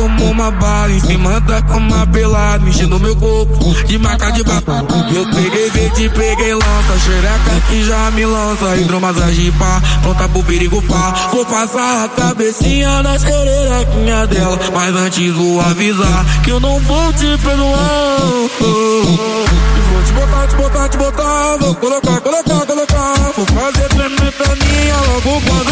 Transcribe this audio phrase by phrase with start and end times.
[0.00, 4.72] tomou uma bala em cima da cama pelada, mexendo meu corpo de maca de bato.
[5.14, 8.76] Eu peguei verde, peguei lança, xereca que já me lança.
[8.76, 11.28] Hidromassagem pá, pronta pro perigo pá.
[11.30, 17.12] Vou passar a cabecinha na xerequinha dela, mas antes vou avisar que eu não vou
[17.12, 18.16] te perdoar.
[19.90, 23.32] Vou te botar, te botar, te botar, vou colocar, colocar, colocar.
[23.36, 25.69] Vou fazer tremer pra minha logo quando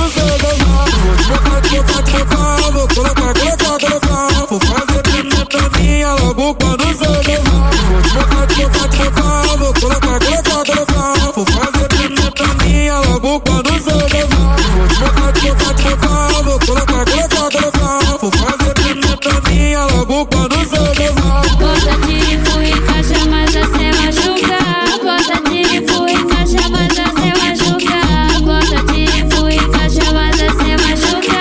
[13.18, 14.56] logo quando você gozar.
[14.78, 17.98] Vou te botar, te botar, te botar, vou colocar, colocar, colocar.
[18.20, 18.74] Vou fazer
[19.18, 21.42] pra minha logo quando você gozar.
[21.58, 24.58] Bota tipo e caixa, mas você machuca.
[25.04, 27.98] Bota tipo e caixa, mas você machuca.
[28.40, 31.40] Bota tipo e caixa, mas você machuca.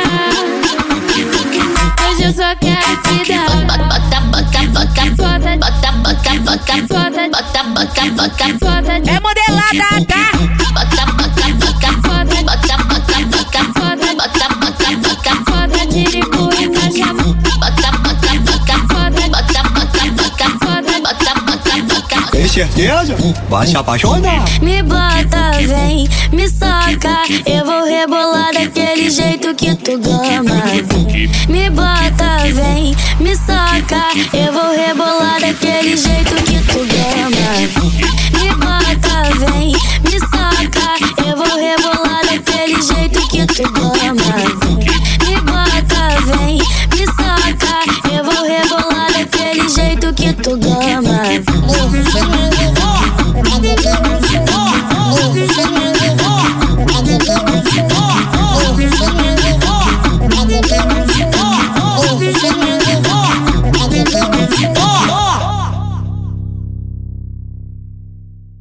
[2.10, 3.50] Hoje eu só quero te dar.
[3.66, 10.27] Bota, bota, bota, Bota, bota, bota, bota, bota, bota, bota, bota, bota, É modelada, tá?
[22.58, 23.16] certeza?
[23.50, 24.44] Vai se apaixonar.
[24.64, 27.22] Me bota, vem, me soca.
[27.46, 30.64] Eu vou rebolar daquele jeito que tu gama.
[31.48, 34.02] Me bota, vem, me soca.
[34.34, 36.47] Eu vou rebolar daquele jeito que